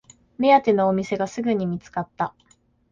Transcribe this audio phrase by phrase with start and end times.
[0.39, 2.33] 目当てのお店がすぐに見つかった